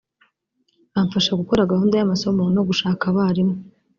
[0.93, 3.55] bamfasha gukora gahunda y’amasomo no gushaka abarimu